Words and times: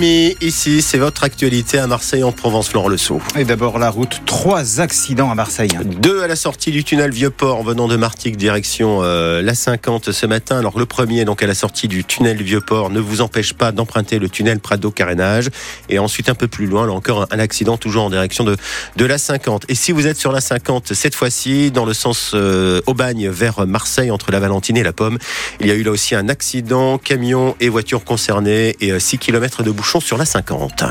8h30, 0.00 0.36
ici, 0.40 0.82
c'est 0.82 0.98
votre 0.98 1.24
actualité 1.24 1.78
à 1.78 1.86
Marseille 1.86 2.22
en 2.22 2.32
Provence, 2.32 2.68
Florent 2.68 2.88
Le 2.88 2.96
Sceau. 2.96 3.20
Et 3.36 3.44
d'abord 3.44 3.78
la 3.78 3.90
route, 3.90 4.22
trois 4.24 4.80
accidents 4.80 5.30
à 5.30 5.34
Marseille. 5.34 5.70
Deux 5.84 6.22
à 6.22 6.26
la 6.26 6.36
sortie 6.36 6.70
du 6.70 6.84
tunnel 6.84 7.10
Vieux-Port 7.10 7.58
en 7.58 7.62
venant 7.62 7.86
de 7.86 7.96
Martigues 7.96 8.36
direction 8.36 9.00
euh, 9.02 9.42
la 9.42 9.54
50 9.54 10.12
ce 10.12 10.26
matin. 10.26 10.58
Alors 10.58 10.78
le 10.78 10.86
premier, 10.86 11.24
donc 11.24 11.42
à 11.42 11.46
la 11.46 11.54
sortie 11.54 11.88
du 11.88 12.04
tunnel 12.04 12.42
Vieux-Port, 12.42 12.90
ne 12.90 13.00
vous 13.00 13.20
empêche 13.20 13.52
pas 13.52 13.72
d'emprunter 13.72 14.18
le 14.18 14.28
tunnel 14.28 14.60
Prado-Carénage. 14.60 15.50
Et 15.88 15.98
ensuite 15.98 16.28
un 16.28 16.34
peu 16.34 16.48
plus 16.48 16.66
loin, 16.66 16.86
là 16.86 16.92
encore 16.92 17.26
un 17.30 17.38
accident 17.38 17.76
toujours 17.76 18.04
en 18.04 18.10
direction 18.10 18.44
de, 18.44 18.56
de 18.96 19.04
la 19.04 19.18
50. 19.18 19.64
Et 19.68 19.74
si 19.74 19.92
vous 19.92 20.06
êtes 20.06 20.18
sur 20.18 20.32
la 20.32 20.40
50 20.40 20.94
cette 20.94 21.14
fois-ci, 21.14 21.70
dans 21.70 21.84
le 21.84 21.94
sens 21.94 22.32
euh, 22.34 22.80
Aubagne 22.86 23.28
vers 23.28 23.66
Marseille, 23.66 24.10
entre 24.10 24.30
la 24.32 24.40
Valentine 24.40 24.78
et 24.78 24.82
la 24.82 24.92
Pomme, 24.92 25.18
il 25.60 25.66
y 25.66 25.70
a 25.70 25.74
eu 25.74 25.82
là 25.82 25.90
aussi 25.90 26.14
un 26.14 26.28
accident, 26.28 26.96
camion 26.96 27.54
et 27.60 27.68
voiture 27.68 28.04
concernée 28.04 28.76
et 28.80 28.98
6 28.98 29.16
euh, 29.16 29.18
km 29.18 29.62
de 29.62 29.70
sur 29.98 30.16
la 30.16 30.24
50. 30.24 30.84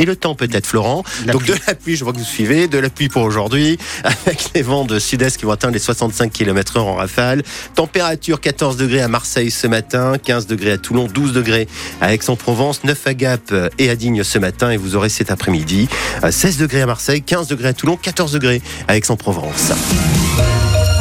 Et 0.00 0.04
le 0.04 0.16
temps 0.16 0.34
peut-être, 0.34 0.66
Florent. 0.66 1.04
Donc 1.28 1.44
de 1.44 1.54
la 1.68 1.74
pluie, 1.74 1.94
je 1.94 2.02
vois 2.02 2.12
que 2.12 2.18
vous 2.18 2.24
suivez, 2.24 2.66
de 2.66 2.78
la 2.78 2.90
pluie 2.90 3.08
pour 3.08 3.22
aujourd'hui, 3.22 3.78
avec 4.04 4.50
les 4.54 4.62
vents 4.62 4.84
de 4.84 4.98
sud-est 4.98 5.36
qui 5.36 5.44
vont 5.44 5.52
atteindre 5.52 5.74
les 5.74 5.78
65 5.78 6.32
km 6.32 6.78
h 6.78 6.80
en 6.80 6.94
rafale. 6.96 7.42
Température 7.76 8.40
14 8.40 8.76
degrés 8.76 9.02
à 9.02 9.08
Marseille 9.08 9.52
ce 9.52 9.68
matin, 9.68 10.14
15 10.20 10.48
degrés 10.48 10.72
à 10.72 10.78
Toulon, 10.78 11.06
12 11.06 11.32
degrés 11.32 11.68
à 12.00 12.12
Aix-en-Provence, 12.12 12.82
9 12.82 13.06
à 13.06 13.14
Gap 13.14 13.54
et 13.78 13.88
à 13.88 13.94
Digne 13.94 14.24
ce 14.24 14.40
matin. 14.40 14.70
Et 14.70 14.76
vous 14.76 14.96
aurez 14.96 15.08
cet 15.08 15.30
après-midi 15.30 15.88
16 16.28 16.56
degrés 16.56 16.82
à 16.82 16.86
Marseille, 16.86 17.22
15 17.22 17.46
degrés 17.46 17.68
à 17.68 17.72
Toulon, 17.72 17.96
14 17.96 18.32
degrés 18.32 18.62
à 18.88 18.96
Aix-en-Provence. 18.96 19.70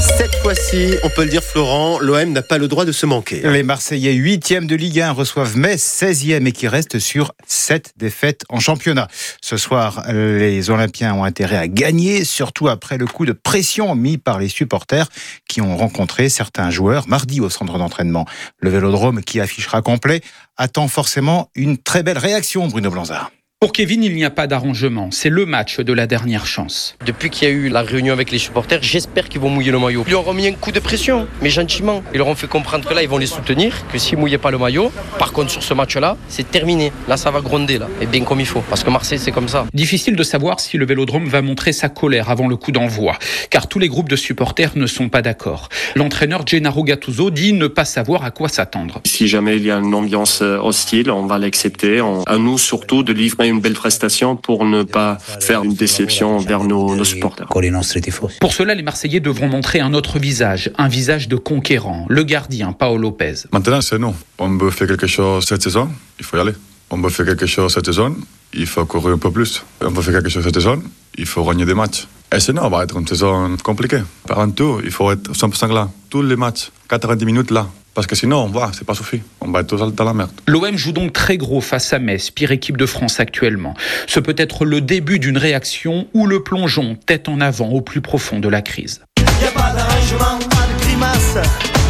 Cette 0.03 0.35
fois-ci, 0.35 0.97
on 1.03 1.09
peut 1.09 1.23
le 1.23 1.29
dire, 1.29 1.41
Florent, 1.41 1.97
l'OM 1.99 2.33
n'a 2.33 2.41
pas 2.41 2.57
le 2.57 2.67
droit 2.67 2.83
de 2.83 2.91
se 2.91 3.05
manquer. 3.05 3.41
Les 3.41 3.63
Marseillais 3.63 4.13
8e 4.13 4.65
de 4.65 4.75
Ligue 4.75 4.99
1 4.99 5.13
reçoivent 5.13 5.55
Metz 5.55 5.81
16e 5.81 6.45
et 6.45 6.51
qui 6.51 6.67
restent 6.67 6.99
sur 6.99 7.31
7 7.47 7.93
défaites 7.95 8.43
en 8.49 8.59
championnat. 8.59 9.07
Ce 9.41 9.55
soir, 9.55 10.03
les 10.09 10.69
Olympiens 10.69 11.13
ont 11.13 11.23
intérêt 11.23 11.55
à 11.55 11.69
gagner, 11.69 12.25
surtout 12.25 12.67
après 12.67 12.97
le 12.97 13.07
coup 13.07 13.25
de 13.25 13.31
pression 13.31 13.95
mis 13.95 14.17
par 14.17 14.39
les 14.39 14.49
supporters 14.49 15.07
qui 15.47 15.61
ont 15.61 15.77
rencontré 15.77 16.27
certains 16.27 16.69
joueurs 16.69 17.07
mardi 17.07 17.39
au 17.39 17.49
centre 17.49 17.77
d'entraînement. 17.77 18.25
Le 18.59 18.69
vélodrome 18.69 19.23
qui 19.23 19.39
affichera 19.39 19.81
complet 19.81 20.19
attend 20.57 20.89
forcément 20.89 21.49
une 21.55 21.77
très 21.77 22.03
belle 22.03 22.17
réaction, 22.17 22.67
Bruno 22.67 22.89
Blanzard. 22.89 23.31
Pour 23.63 23.71
Kevin, 23.71 24.03
il 24.03 24.13
n'y 24.13 24.25
a 24.25 24.29
pas 24.29 24.45
d'arrangement. 24.45 25.07
C'est 25.11 25.29
le 25.29 25.45
match 25.45 25.79
de 25.79 25.93
la 25.93 26.05
dernière 26.05 26.45
chance. 26.45 26.97
Depuis 27.05 27.29
qu'il 27.29 27.47
y 27.47 27.49
a 27.49 27.53
eu 27.53 27.69
la 27.69 27.81
réunion 27.81 28.11
avec 28.11 28.29
les 28.29 28.37
supporters, 28.37 28.83
j'espère 28.83 29.29
qu'ils 29.29 29.39
vont 29.39 29.47
mouiller 29.47 29.71
le 29.71 29.79
maillot. 29.79 30.03
Ils 30.05 30.11
leur 30.11 30.27
ont 30.27 30.33
mis 30.33 30.47
un 30.47 30.51
coup 30.51 30.73
de 30.73 30.81
pression, 30.81 31.29
mais 31.41 31.49
gentiment. 31.49 32.03
Ils 32.13 32.17
leur 32.17 32.27
ont 32.27 32.35
fait 32.35 32.49
comprendre 32.49 32.85
que 32.85 32.93
là, 32.93 33.03
ils 33.03 33.07
vont 33.07 33.19
les 33.19 33.25
soutenir, 33.25 33.87
que 33.87 33.97
s'ils 33.97 34.17
mouillaient 34.17 34.37
pas 34.37 34.51
le 34.51 34.57
maillot, 34.57 34.91
par 35.17 35.31
contre, 35.31 35.49
sur 35.49 35.63
ce 35.63 35.73
match-là, 35.73 36.17
c'est 36.27 36.51
terminé. 36.51 36.91
Là, 37.07 37.15
ça 37.15 37.31
va 37.31 37.39
gronder, 37.39 37.77
là. 37.77 37.87
Et 38.01 38.05
bien 38.05 38.25
comme 38.25 38.41
il 38.41 38.45
faut. 38.45 38.61
Parce 38.69 38.83
que 38.83 38.89
Marseille, 38.89 39.17
c'est 39.17 39.31
comme 39.31 39.47
ça. 39.47 39.65
Difficile 39.73 40.17
de 40.17 40.23
savoir 40.23 40.59
si 40.59 40.77
le 40.77 40.85
vélodrome 40.85 41.29
va 41.29 41.41
montrer 41.41 41.71
sa 41.71 41.87
colère 41.87 42.29
avant 42.29 42.49
le 42.49 42.57
coup 42.57 42.73
d'envoi. 42.73 43.17
Car 43.49 43.69
tous 43.69 43.79
les 43.79 43.87
groupes 43.87 44.09
de 44.09 44.17
supporters 44.17 44.71
ne 44.75 44.87
sont 44.87 45.07
pas 45.07 45.21
d'accord. 45.21 45.69
L'entraîneur 45.95 46.45
Gennaro 46.45 46.83
Gattuso 46.83 47.31
dit 47.31 47.53
ne 47.53 47.67
pas 47.67 47.85
savoir 47.85 48.25
à 48.25 48.31
quoi 48.31 48.49
s'attendre. 48.49 48.99
Si 49.05 49.29
jamais 49.29 49.55
il 49.55 49.63
y 49.63 49.71
a 49.71 49.77
une 49.77 49.95
ambiance 49.95 50.41
euh, 50.41 50.57
hostile, 50.57 51.09
on 51.09 51.27
va 51.27 51.37
l'accepter. 51.37 52.01
À 52.27 52.37
nous, 52.37 52.57
surtout, 52.57 53.03
de 53.03 53.13
livrer 53.13 53.52
une 53.53 53.61
belle 53.61 53.73
prestation 53.73 54.35
pour 54.35 54.65
ne 54.65 54.83
pas 54.83 55.17
faire 55.39 55.63
une 55.63 55.73
déception 55.73 56.37
vers 56.39 56.63
nos, 56.63 56.95
nos 56.95 57.03
supporters. 57.05 57.47
Pour 57.47 58.53
cela, 58.53 58.75
les 58.75 58.83
Marseillais 58.83 59.19
devront 59.19 59.47
montrer 59.47 59.79
un 59.79 59.93
autre 59.93 60.19
visage, 60.19 60.71
un 60.77 60.87
visage 60.87 61.27
de 61.27 61.35
conquérant, 61.35 62.05
le 62.09 62.23
gardien 62.23 62.73
Paolo 62.73 63.03
Lopez. 63.03 63.35
Maintenant, 63.51 63.81
c'est 63.81 63.99
nous. 63.99 64.15
On 64.39 64.57
veut 64.57 64.71
faire 64.71 64.87
quelque 64.87 65.07
chose 65.07 65.45
cette 65.45 65.63
saison, 65.63 65.89
il 66.19 66.25
faut 66.25 66.37
y 66.37 66.39
aller. 66.39 66.53
On 66.89 66.97
veut 66.97 67.09
faire 67.09 67.25
quelque 67.25 67.45
chose 67.45 67.73
cette 67.73 67.85
saison, 67.85 68.15
il 68.53 68.67
faut 68.67 68.85
courir 68.85 69.15
un 69.15 69.17
peu 69.17 69.31
plus. 69.31 69.63
On 69.81 69.89
veut 69.89 70.01
faire 70.01 70.13
quelque 70.13 70.29
chose 70.29 70.43
cette 70.43 70.55
saison, 70.55 70.81
il 71.17 71.25
faut 71.25 71.43
gagner 71.43 71.65
des 71.65 71.73
matchs. 71.73 72.07
Et 72.35 72.39
sinon, 72.39 72.63
ça 72.63 72.69
va 72.69 72.83
être 72.83 72.97
une 72.97 73.07
saison 73.07 73.55
compliquée. 73.63 74.01
Par 74.27 74.47
tout, 74.55 74.81
il 74.83 74.91
faut 74.91 75.11
être 75.11 75.31
100% 75.31 75.73
là. 75.73 75.89
Tous 76.09 76.21
les 76.21 76.35
matchs, 76.35 76.71
90 76.89 77.25
minutes 77.25 77.51
là. 77.51 77.67
Parce 77.93 78.07
que 78.07 78.15
sinon, 78.15 78.47
voilà, 78.47 78.71
c'est 78.73 78.85
pas 78.85 78.95
suffit. 78.95 79.21
On 79.41 79.51
va 79.51 79.61
être 79.61 79.67
tous 79.67 79.77
dans 79.77 80.03
la 80.03 80.13
merde. 80.13 80.31
L'OM 80.47 80.75
joue 80.77 80.91
donc 80.91 81.13
très 81.13 81.37
gros 81.37 81.61
face 81.61 81.93
à 81.93 81.99
Metz, 81.99 82.31
pire 82.31 82.51
équipe 82.51 82.77
de 82.77 82.85
France 82.85 83.19
actuellement. 83.19 83.75
Ce 84.07 84.19
peut 84.19 84.35
être 84.37 84.65
le 84.65 84.81
début 84.81 85.19
d'une 85.19 85.37
réaction 85.37 86.07
ou 86.13 86.25
le 86.25 86.43
plongeon 86.43 86.97
tête 87.05 87.29
en 87.29 87.39
avant 87.39 87.69
au 87.69 87.81
plus 87.81 88.01
profond 88.01 88.39
de 88.39 88.49
la 88.49 88.61
crise. 88.61 89.01
Y 89.41 89.45
a 89.45 89.51
pas 89.51 89.73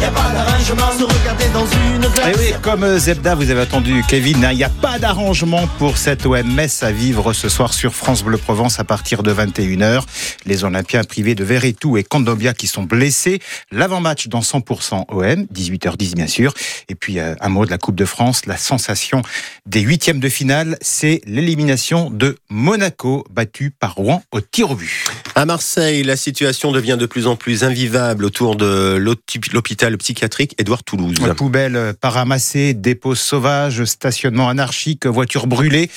Y 0.00 0.04
a 0.04 0.10
pas 0.10 0.32
d'arrangement, 0.32 0.98
se 0.98 1.04
regarder 1.04 1.48
dans 1.52 1.66
une 1.66 2.12
glace. 2.12 2.36
Et 2.36 2.38
oui, 2.38 2.54
comme 2.62 2.98
Zebda, 2.98 3.34
vous 3.34 3.50
avez 3.50 3.60
attendu 3.60 4.02
Kevin, 4.08 4.46
il 4.50 4.56
n'y 4.56 4.64
a 4.64 4.68
pas 4.68 4.98
d'arrangement 4.98 5.66
pour 5.78 5.98
cette 5.98 6.26
OMS 6.26 6.68
à 6.82 6.92
vivre 6.92 7.32
ce 7.32 7.48
soir 7.48 7.72
sur 7.72 7.94
France 7.94 8.22
Bleu 8.22 8.38
Provence 8.38 8.80
à 8.80 8.84
partir 8.84 9.22
de 9.22 9.32
21h. 9.32 10.02
Les 10.46 10.64
Olympiens 10.64 11.04
privés 11.04 11.34
de 11.34 11.44
Verretou 11.44 11.96
et 11.96 12.04
Condobia 12.04 12.54
qui 12.54 12.66
sont 12.66 12.82
blessés. 12.82 13.40
L'avant-match 13.70 14.28
dans 14.28 14.40
100% 14.40 15.04
OM, 15.08 15.46
18h10 15.52 16.14
bien 16.14 16.26
sûr. 16.26 16.54
Et 16.88 16.94
puis 16.94 17.18
euh, 17.18 17.34
un 17.40 17.48
mot 17.48 17.64
de 17.64 17.70
la 17.70 17.78
Coupe 17.78 17.96
de 17.96 18.04
France, 18.04 18.46
la 18.46 18.56
sensation 18.56 19.22
des 19.66 19.80
huitièmes 19.80 20.20
de 20.20 20.28
finale, 20.28 20.76
c'est 20.80 21.20
l'élimination 21.26 22.10
de 22.10 22.36
Monaco, 22.48 23.24
battu 23.30 23.70
par 23.70 23.94
Rouen 23.94 24.22
au 24.32 24.40
tir 24.40 24.70
au 24.70 24.74
but. 24.74 25.04
À 25.34 25.46
Marseille, 25.46 26.02
la 26.04 26.16
situation 26.16 26.70
devient 26.70 26.96
de 26.98 27.06
plus 27.06 27.26
en 27.26 27.36
plus 27.36 27.64
invivable 27.64 28.24
autour 28.24 28.56
de 28.56 28.96
l'hôpital 28.96 29.83
psychiatrique 29.98 30.54
Édouard 30.58 30.82
Toulouse. 30.84 31.16
Poubelles 31.36 31.94
pas 32.00 32.10
ramassées, 32.10 32.74
dépôts 32.74 33.14
sauvages, 33.14 33.84
stationnement 33.84 34.48
anarchique, 34.48 35.06
voitures 35.06 35.46
brûlées. 35.46 35.90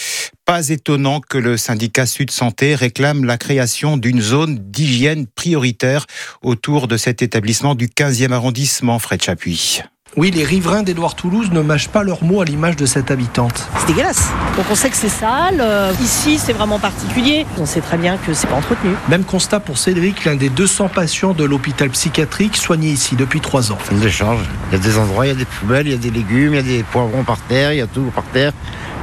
Pas 0.45 0.69
étonnant 0.69 1.19
que 1.19 1.37
le 1.37 1.57
syndicat 1.57 2.05
Sud 2.05 2.31
Santé 2.31 2.75
réclame 2.75 3.25
la 3.25 3.37
création 3.37 3.97
d'une 3.97 4.21
zone 4.21 4.57
d'hygiène 4.59 5.27
prioritaire 5.27 6.05
autour 6.41 6.87
de 6.87 6.97
cet 6.97 7.21
établissement 7.21 7.75
du 7.75 7.87
15e 7.87 8.31
arrondissement, 8.31 8.99
Fred 8.99 9.21
Chapuis. 9.21 9.81
Oui, 10.16 10.31
les 10.31 10.44
riverains 10.44 10.84
d'Édouard 10.84 11.16
Toulouse 11.16 11.51
ne 11.51 11.62
mâchent 11.62 11.90
pas 11.90 12.01
leurs 12.01 12.23
mots 12.23 12.41
à 12.41 12.45
l'image 12.45 12.75
de 12.75 12.85
cette 12.85 13.12
habitante. 13.12 13.68
C'est 13.78 13.88
dégueulasse. 13.88 14.29
Donc 14.56 14.66
on 14.72 14.75
sait 14.75 14.90
que 14.90 14.95
c'est 14.95 15.09
sale. 15.09 15.59
Euh, 15.59 15.91
ici, 16.01 16.40
c'est 16.40 16.53
vraiment 16.53 16.79
particulier. 16.79 17.45
On 17.59 17.66
sait 17.66 17.81
très 17.81 17.97
bien 17.97 18.17
que 18.17 18.34
c'est 18.34 18.47
pas 18.47 18.56
entretenu. 18.56 18.91
Même 19.09 19.23
constat 19.23 19.59
pour 19.59 19.78
Cédric, 19.78 20.25
l'un 20.25 20.35
des 20.35 20.50
200 20.50 20.90
patients 20.90 21.34
de 21.34 21.44
l'hôpital 21.44 21.90
psychiatrique 21.90 22.57
soigné 22.57 22.90
ici 22.90 23.16
depuis 23.16 23.41
trois 23.41 23.72
ans. 23.72 23.78
Ça 23.84 23.94
nous 23.94 24.06
échange. 24.06 24.40
Il 24.72 24.78
y 24.78 24.81
a 24.81 24.84
des 24.84 24.97
endroits, 24.97 25.25
il 25.25 25.29
y 25.29 25.31
a 25.31 25.35
des 25.35 25.46
poubelles, 25.46 25.88
il 25.88 25.91
y 25.91 25.96
a 25.96 26.00
des 26.00 26.12
légumes, 26.12 26.53
il 26.53 26.57
y 26.57 26.59
a 26.59 26.63
des 26.78 26.84
poivrons 26.84 27.23
par 27.23 27.38
terre, 27.40 27.73
il 27.73 27.78
y 27.78 27.81
a 27.81 27.88
tout 27.88 28.03
par 28.16 28.23
terre. 28.25 28.53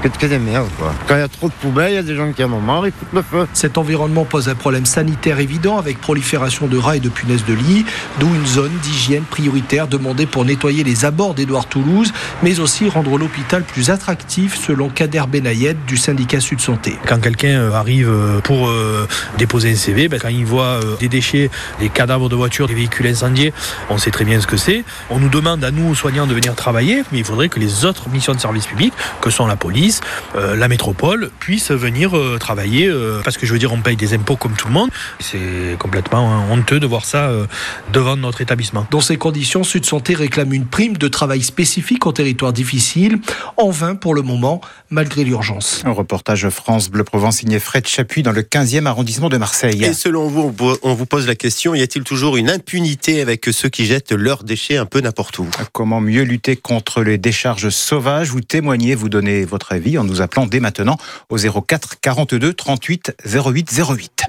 Que, 0.04 0.08
que 0.18 0.26
des 0.26 0.38
merdes, 0.38 0.68
quoi. 0.78 0.92
Quand 1.08 1.14
il 1.14 1.20
y 1.20 1.22
a 1.22 1.28
trop 1.28 1.48
de 1.48 1.54
poubelles, 1.54 1.92
il 1.92 1.94
y 1.94 1.98
a 1.98 2.02
des 2.02 2.14
gens 2.14 2.30
qui 2.30 2.44
en 2.44 2.52
ont 2.52 2.60
marre, 2.60 2.86
ils 2.86 2.92
foutent 2.92 3.14
le 3.14 3.22
feu. 3.22 3.48
Cet 3.54 3.78
environnement 3.78 4.26
pose 4.26 4.50
un 4.50 4.54
problème 4.54 4.84
sanitaire 4.84 5.40
évident 5.40 5.78
avec 5.78 5.98
prolifération 5.98 6.66
de 6.66 6.76
rats 6.76 6.96
et 6.96 7.00
de 7.00 7.08
punaises 7.08 7.46
de 7.46 7.54
lit, 7.54 7.86
d'où 8.20 8.26
une 8.26 8.44
zone 8.44 8.72
d'hygiène 8.82 9.22
prioritaire 9.22 9.88
demandée 9.88 10.26
pour 10.26 10.44
nettoyer 10.44 10.84
les 10.84 11.06
abords 11.06 11.32
d'Édouard 11.32 11.64
Toulouse, 11.64 12.12
mais 12.42 12.60
aussi 12.60 12.86
rendre 12.86 13.16
l'hôpital 13.16 13.62
plus 13.62 13.88
attractif 13.88 14.62
selon 14.62 14.90
Kader 14.90 15.22
Benayed 15.26 15.78
du 15.86 15.96
syndicat 15.96 16.40
Sud 16.40 16.60
Santé. 16.60 16.98
Quand 17.06 17.18
quelqu'un 17.18 17.72
arrive 17.72 18.12
pour 18.44 18.68
euh, 18.68 19.08
déposer 19.38 19.72
un 19.72 19.76
CV, 19.76 20.08
ben, 20.08 20.20
quand 20.20 20.28
il 20.28 20.44
voit 20.44 20.64
euh, 20.64 20.96
des 21.00 21.08
déchets, 21.08 21.50
des 21.80 21.88
cadavres 21.88 22.28
de 22.28 22.36
voitures, 22.36 22.66
des 22.66 22.74
véhicules 22.74 23.06
incendiés, 23.06 23.54
on 23.88 23.96
sait 23.96 24.10
très 24.10 24.26
bien 24.26 24.38
ce 24.38 24.46
que 24.46 24.58
c'est. 24.58 24.84
On 25.08 25.18
nous 25.18 25.30
demande 25.30 25.64
à 25.64 25.70
nous, 25.70 25.94
soignants, 25.94 26.26
de 26.26 26.34
venir 26.34 26.54
travailler, 26.54 27.04
mais 27.10 27.20
il 27.20 27.24
faudrait 27.24 27.48
que 27.48 27.58
les 27.58 27.86
autres 27.86 28.10
missions 28.10 28.34
de 28.34 28.40
service 28.40 28.66
public, 28.66 28.92
que 29.22 29.30
sont 29.30 29.46
la 29.46 29.56
police, 29.56 29.93
euh, 30.36 30.56
la 30.56 30.68
métropole, 30.68 31.30
puissent 31.40 31.70
venir 31.70 32.16
euh, 32.16 32.38
travailler. 32.38 32.86
euh, 32.88 33.20
parce 33.24 33.36
que 33.36 33.46
je 33.46 33.52
veux 33.52 33.58
dire, 33.58 33.72
on 33.72 33.80
paye 33.80 33.96
des 33.96 34.14
impôts 34.14 34.36
comme 34.36 34.54
tout 34.54 34.66
le 34.68 34.72
monde. 34.74 34.90
C'est 35.20 35.76
complètement 35.78 36.32
hein, 36.32 36.44
honteux 36.50 36.80
de 36.80 36.86
voir 36.86 37.04
ça 37.04 37.28
euh, 37.28 37.46
devant 37.92 38.16
notre 38.16 38.40
établissement. 38.40 38.86
Dans 38.90 39.00
ces 39.00 39.16
conditions, 39.16 39.64
Sud 39.64 39.84
Santé 39.86 40.14
réclame 40.14 40.52
une 40.52 40.66
prime 40.66 40.96
de 40.96 41.08
travail 41.08 41.42
spécifique 41.42 42.06
en 42.06 42.12
territoire 42.12 42.52
difficile, 42.52 43.18
en 43.56 43.70
vain 43.70 43.94
pour 43.94 44.14
le 44.14 44.22
moment, 44.22 44.60
malgré 44.90 45.24
l'urgence. 45.24 45.82
Un 45.84 45.90
reportage 45.92 46.48
France 46.48 46.90
Bleu 46.90 47.04
Provence 47.04 47.38
signé 47.38 47.58
Fred 47.58 47.86
Chapuis 47.86 48.22
dans 48.22 48.32
le 48.32 48.42
15e 48.42 48.86
arrondissement 48.86 49.28
de 49.28 49.36
Marseille. 49.36 49.82
Et 49.84 49.92
selon 49.92 50.28
vous, 50.28 50.40
on 50.42 50.50
vous- 50.50 50.76
on 50.82 50.94
vous 50.94 51.06
pose 51.06 51.26
la 51.26 51.34
question, 51.34 51.74
y 51.74 51.82
a-t-il 51.82 52.04
toujours 52.04 52.36
une 52.36 52.50
impunité 52.50 53.20
avec 53.20 53.46
ceux 53.52 53.68
qui 53.68 53.86
jettent 53.86 54.12
leurs 54.12 54.44
déchets 54.44 54.76
un 54.76 54.86
peu 54.86 55.00
n'importe 55.00 55.38
où? 55.38 55.46
Comment 55.72 56.00
mieux 56.00 56.22
lutter 56.22 56.56
contre 56.56 57.02
les 57.02 57.18
décharges 57.18 57.68
sauvages? 57.70 58.30
Vous 58.30 58.40
témoignez, 58.40 58.94
vous 58.94 59.08
donnez 59.08 59.44
votre 59.44 59.72
avis 59.72 59.83
en 59.98 60.04
nous 60.04 60.20
appelant 60.20 60.46
dès 60.46 60.60
maintenant 60.60 60.96
au 61.28 61.36
04 61.36 62.00
42 62.00 62.54
38 62.54 63.16
08 63.24 63.80
08. 63.90 64.22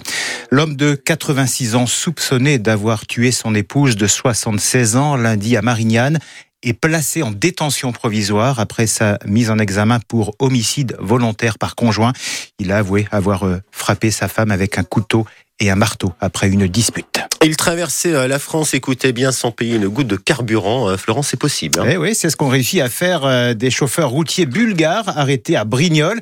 L'homme 0.51 0.75
de 0.75 0.95
86 0.95 1.75
ans 1.75 1.87
soupçonné 1.87 2.59
d'avoir 2.59 3.05
tué 3.05 3.31
son 3.31 3.55
épouse 3.55 3.95
de 3.95 4.07
76 4.07 4.95
ans 4.95 5.15
lundi 5.15 5.57
à 5.57 5.61
Marignane 5.61 6.19
est 6.63 6.73
placé 6.73 7.23
en 7.23 7.31
détention 7.31 7.91
provisoire 7.91 8.59
après 8.59 8.87
sa 8.87 9.19
mise 9.25 9.49
en 9.49 9.59
examen 9.59 9.99
pour 10.07 10.35
homicide 10.39 10.95
volontaire 10.99 11.57
par 11.57 11.75
conjoint. 11.75 12.13
Il 12.59 12.71
a 12.71 12.77
avoué 12.77 13.07
avoir 13.11 13.45
euh, 13.45 13.61
frappé 13.71 14.11
sa 14.11 14.27
femme 14.27 14.51
avec 14.51 14.77
un 14.77 14.83
couteau 14.83 15.25
et 15.59 15.69
un 15.69 15.75
marteau 15.75 16.13
après 16.19 16.49
une 16.49 16.67
dispute. 16.67 17.14
Il 17.45 17.57
traversait 17.57 18.11
euh, 18.11 18.27
la 18.27 18.39
France, 18.39 18.73
écoutez 18.73 19.13
bien, 19.13 19.31
sans 19.31 19.51
payer 19.51 19.75
une 19.75 19.87
goutte 19.87 20.07
de 20.07 20.15
carburant. 20.15 20.89
Euh, 20.89 20.97
Florence, 20.97 21.27
c'est 21.27 21.39
possible. 21.39 21.79
Hein 21.79 21.85
Eh 21.91 21.95
oui, 21.95 22.15
c'est 22.15 22.31
ce 22.31 22.35
qu'ont 22.35 22.49
réussi 22.49 22.81
à 22.81 22.89
faire 22.89 23.23
euh, 23.23 23.53
des 23.53 23.69
chauffeurs 23.69 24.09
routiers 24.09 24.47
bulgares 24.47 25.15
arrêtés 25.15 25.55
à 25.55 25.63
Brignoles. 25.63 26.19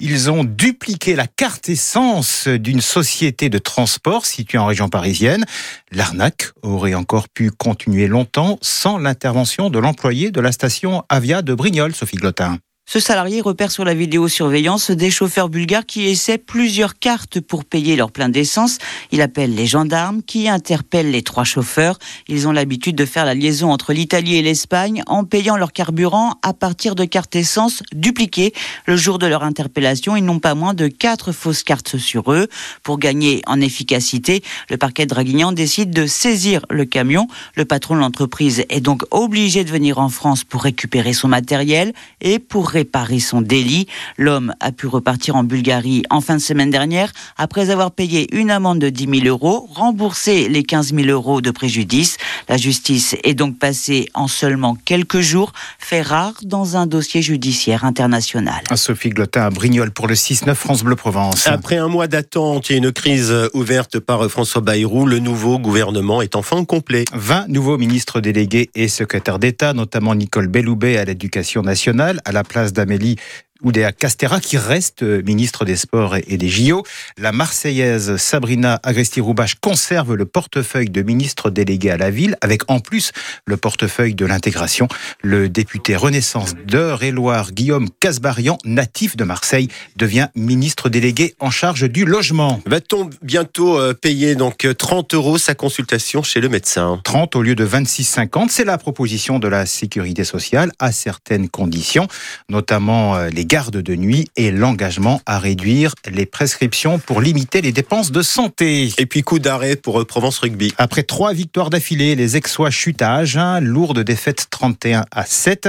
Ils 0.00 0.30
ont 0.30 0.44
dupliqué 0.44 1.16
la 1.16 1.26
carte 1.26 1.70
essence 1.70 2.46
d'une 2.46 2.82
société 2.82 3.48
de 3.48 3.56
transport 3.56 4.26
située 4.26 4.58
en 4.58 4.66
région 4.66 4.90
parisienne. 4.90 5.46
L'arnaque 5.92 6.50
aurait 6.60 6.92
encore 6.92 7.30
pu 7.30 7.50
continuer 7.50 8.06
longtemps 8.06 8.58
sans 8.60 8.98
l'intervention 8.98 9.70
de 9.70 9.78
l'employé 9.78 10.30
de 10.30 10.42
la 10.42 10.52
station 10.52 11.04
Avia 11.08 11.40
de 11.40 11.54
Brignoles, 11.54 11.94
Sophie 11.94 12.16
Glotin. 12.16 12.58
Ce 12.88 13.00
salarié 13.00 13.40
repère 13.40 13.72
sur 13.72 13.84
la 13.84 13.94
vidéosurveillance 13.94 14.92
des 14.92 15.10
chauffeurs 15.10 15.48
bulgares 15.48 15.86
qui 15.86 16.06
essaient 16.06 16.38
plusieurs 16.38 17.00
cartes 17.00 17.40
pour 17.40 17.64
payer 17.64 17.96
leur 17.96 18.12
plein 18.12 18.28
d'essence. 18.28 18.78
Il 19.10 19.22
appelle 19.22 19.56
les 19.56 19.66
gendarmes 19.66 20.22
qui 20.22 20.48
interpellent 20.48 21.10
les 21.10 21.22
trois 21.22 21.42
chauffeurs. 21.42 21.98
Ils 22.28 22.46
ont 22.46 22.52
l'habitude 22.52 22.94
de 22.94 23.04
faire 23.04 23.24
la 23.24 23.34
liaison 23.34 23.72
entre 23.72 23.92
l'Italie 23.92 24.36
et 24.36 24.42
l'Espagne 24.42 25.02
en 25.08 25.24
payant 25.24 25.56
leur 25.56 25.72
carburant 25.72 26.38
à 26.44 26.52
partir 26.52 26.94
de 26.94 27.04
cartes 27.04 27.34
essence 27.34 27.82
dupliquées. 27.92 28.52
Le 28.86 28.96
jour 28.96 29.18
de 29.18 29.26
leur 29.26 29.42
interpellation, 29.42 30.14
ils 30.14 30.24
n'ont 30.24 30.38
pas 30.38 30.54
moins 30.54 30.72
de 30.72 30.86
quatre 30.86 31.32
fausses 31.32 31.64
cartes 31.64 31.98
sur 31.98 32.32
eux. 32.32 32.46
Pour 32.84 33.00
gagner 33.00 33.42
en 33.48 33.60
efficacité, 33.60 34.44
le 34.70 34.76
parquet 34.76 35.06
de 35.06 35.10
Draguignan 35.10 35.50
décide 35.50 35.90
de 35.90 36.06
saisir 36.06 36.64
le 36.70 36.84
camion. 36.84 37.26
Le 37.56 37.64
patron 37.64 37.96
de 37.96 38.00
l'entreprise 38.00 38.64
est 38.68 38.80
donc 38.80 39.02
obligé 39.10 39.64
de 39.64 39.70
venir 39.72 39.98
en 39.98 40.08
France 40.08 40.44
pour 40.44 40.62
récupérer 40.62 41.14
son 41.14 41.26
matériel 41.26 41.92
et 42.20 42.38
pour 42.38 42.75
réparer 42.76 43.20
son 43.20 43.40
délit. 43.40 43.86
L'homme 44.18 44.52
a 44.60 44.70
pu 44.70 44.86
repartir 44.86 45.34
en 45.34 45.44
Bulgarie 45.44 46.02
en 46.10 46.20
fin 46.20 46.36
de 46.36 46.42
semaine 46.42 46.70
dernière 46.70 47.10
après 47.38 47.70
avoir 47.70 47.90
payé 47.90 48.28
une 48.36 48.50
amende 48.50 48.80
de 48.80 48.90
10 48.90 49.22
000 49.22 49.26
euros, 49.28 49.66
remboursé 49.72 50.48
les 50.48 50.62
15 50.62 50.94
000 50.94 51.08
euros 51.08 51.40
de 51.40 51.50
préjudice. 51.50 52.18
La 52.50 52.58
justice 52.58 53.16
est 53.24 53.32
donc 53.32 53.58
passée 53.58 54.08
en 54.12 54.28
seulement 54.28 54.76
quelques 54.84 55.20
jours, 55.20 55.52
fait 55.78 56.02
rare 56.02 56.34
dans 56.42 56.76
un 56.76 56.86
dossier 56.86 57.22
judiciaire 57.22 57.84
international. 57.84 58.62
Sophie 58.74 59.08
Glotin 59.08 59.46
à 59.46 59.50
Brignoles 59.50 59.90
pour 59.90 60.06
le 60.06 60.14
6-9 60.14 60.54
France 60.54 60.82
Bleu 60.82 60.96
Provence. 60.96 61.46
Après 61.46 61.76
un 61.76 61.88
mois 61.88 62.08
d'attente 62.08 62.70
et 62.70 62.76
une 62.76 62.92
crise 62.92 63.32
ouverte 63.54 63.98
par 64.00 64.28
François 64.28 64.60
Bayrou, 64.60 65.06
le 65.06 65.18
nouveau 65.18 65.58
gouvernement 65.58 66.20
est 66.20 66.36
enfin 66.36 66.64
complet. 66.66 67.06
20 67.14 67.48
nouveaux 67.48 67.78
ministres 67.78 68.20
délégués 68.20 68.68
et 68.74 68.88
secrétaires 68.88 69.38
d'État, 69.38 69.72
notamment 69.72 70.14
Nicole 70.14 70.48
Belloubet 70.48 70.98
à 70.98 71.04
l'éducation 71.06 71.62
nationale, 71.62 72.20
à 72.26 72.32
la 72.32 72.44
place 72.44 72.65
d'Amélie 72.72 73.16
Oudéa 73.62 73.92
Castera, 73.92 74.40
qui 74.40 74.58
reste 74.58 75.02
ministre 75.02 75.64
des 75.64 75.76
Sports 75.76 76.16
et 76.16 76.36
des 76.36 76.48
JO. 76.48 76.84
La 77.18 77.32
Marseillaise 77.32 78.16
Sabrina 78.16 78.80
Agresti-Roubache 78.82 79.56
conserve 79.60 80.14
le 80.14 80.26
portefeuille 80.26 80.90
de 80.90 81.02
ministre 81.02 81.50
délégué 81.50 81.90
à 81.90 81.96
la 81.96 82.10
ville, 82.10 82.36
avec 82.40 82.62
en 82.68 82.80
plus 82.80 83.12
le 83.46 83.56
portefeuille 83.56 84.14
de 84.14 84.26
l'intégration. 84.26 84.88
Le 85.22 85.48
député 85.48 85.96
Renaissance 85.96 86.54
d'Eure-et-Loire, 86.66 87.52
Guillaume 87.52 87.88
Casbarian, 88.00 88.58
natif 88.64 89.16
de 89.16 89.24
Marseille, 89.24 89.68
devient 89.96 90.28
ministre 90.34 90.88
délégué 90.88 91.34
en 91.40 91.50
charge 91.50 91.88
du 91.88 92.04
logement. 92.04 92.60
Va-t-on 92.66 93.10
bientôt 93.22 93.78
euh, 93.78 93.94
payer 93.94 94.34
donc 94.34 94.66
30 94.76 95.14
euros 95.14 95.38
sa 95.38 95.54
consultation 95.54 96.22
chez 96.22 96.40
le 96.40 96.48
médecin? 96.48 97.00
30 97.04 97.36
au 97.36 97.42
lieu 97.42 97.54
de 97.54 97.66
26,50, 97.66 98.48
c'est 98.50 98.64
la 98.64 98.78
proposition 98.78 99.38
de 99.38 99.48
la 99.48 99.64
sécurité 99.66 100.24
sociale 100.24 100.72
à 100.78 100.92
certaines 100.92 101.48
conditions, 101.48 102.08
notamment 102.48 103.16
euh, 103.16 103.28
les 103.30 103.45
gardes 103.46 103.76
de 103.76 103.94
nuit 103.94 104.28
et 104.36 104.50
l'engagement 104.50 105.20
à 105.26 105.38
réduire 105.38 105.94
les 106.10 106.26
prescriptions 106.26 106.98
pour 106.98 107.20
limiter 107.20 107.62
les 107.62 107.72
dépenses 107.72 108.12
de 108.12 108.22
santé. 108.22 108.92
Et 108.98 109.06
puis 109.06 109.22
coup 109.22 109.38
d'arrêt 109.38 109.76
pour 109.76 110.00
euh, 110.00 110.04
Provence 110.04 110.38
Rugby. 110.38 110.72
Après 110.78 111.02
trois 111.02 111.32
victoires 111.32 111.70
d'affilée, 111.70 112.14
les 112.16 112.36
Aixois 112.36 112.70
chutage, 112.70 113.36
hein, 113.36 113.60
lourde 113.60 114.00
défaite 114.00 114.46
31 114.50 115.04
à 115.10 115.24
7. 115.24 115.68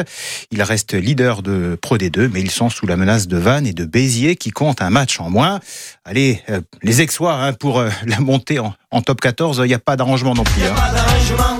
Ils 0.51 0.63
restent 0.63 0.93
leaders 0.93 1.41
de 1.43 1.77
Pro 1.81 1.97
D2, 1.97 2.29
mais 2.33 2.41
ils 2.41 2.51
sont 2.51 2.69
sous 2.69 2.87
la 2.87 2.97
menace 2.97 3.27
de 3.27 3.37
Vannes 3.37 3.67
et 3.67 3.73
de 3.73 3.85
Béziers 3.85 4.35
qui 4.35 4.51
comptent 4.51 4.81
un 4.81 4.89
match 4.89 5.19
en 5.19 5.29
moins. 5.29 5.59
Allez, 6.05 6.41
euh, 6.49 6.61
les 6.83 7.01
Aixois, 7.01 7.33
hein, 7.35 7.53
pour 7.53 7.79
euh, 7.79 7.89
la 8.05 8.19
montée 8.19 8.59
en, 8.59 8.73
en 8.91 9.01
top 9.01 9.21
14, 9.21 9.61
il 9.63 9.67
n'y 9.67 9.73
a 9.73 9.79
pas 9.79 9.95
d'arrangement 9.95 10.33
non 10.33 10.43
plus. 10.43 10.63
hein. 10.63 11.56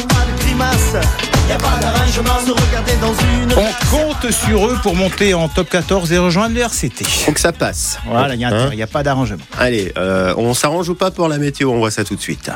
On 3.56 3.96
compte 3.96 4.32
sur 4.32 4.68
eux 4.68 4.78
pour 4.84 4.96
monter 4.96 5.34
en 5.34 5.48
top 5.50 5.70
14 5.70 6.12
et 6.12 6.18
rejoindre 6.18 6.56
le 6.56 6.62
RCT. 6.62 7.06
Faut 7.06 7.32
que 7.32 7.40
ça 7.40 7.52
passe. 7.52 8.00
Voilà, 8.06 8.36
il 8.36 8.38
n'y 8.38 8.46
a, 8.46 8.50
Hein 8.50 8.70
il 8.72 8.78
y 8.78 8.84
a 8.84 8.88
pas 8.88 9.04
d'arrangement. 9.04 9.44
Allez, 9.58 9.94
euh, 9.98 10.34
on 10.38 10.54
s'arrange 10.54 10.90
ou 10.90 10.96
pas 10.96 11.12
pour 11.12 11.28
la 11.28 11.38
météo? 11.38 11.72
On 11.72 11.78
voit 11.80 11.92
ça 11.92 12.04
tout 12.04 12.16
de 12.16 12.22
suite. 12.22 12.50